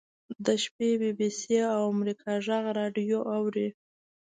[0.45, 3.67] د شپې بي بي سي او امریکا غږ راډیو اوري.